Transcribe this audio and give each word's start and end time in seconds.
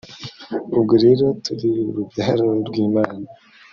ubwo 0.77 0.93
rero 1.03 1.25
turi 1.45 1.69
urubyaro 1.89 2.47
rw 2.67 2.73
imana. 2.85 3.27